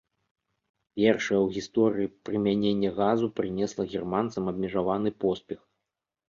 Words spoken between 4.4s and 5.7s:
абмежаваны поспех.